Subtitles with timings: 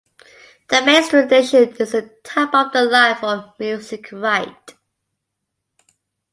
[0.69, 4.73] The Maestro edition is the top-of-the-line for Music Write.